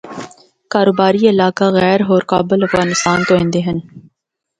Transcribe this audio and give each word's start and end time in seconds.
کاروباری 0.73 1.21
علاقہ 1.33 1.67
غیر 1.81 1.99
ہور 2.07 2.21
کابل 2.31 2.59
افغانستان 2.67 3.17
تو 3.27 3.33
اِیندے 3.41 3.61
ہن۔ 3.67 3.77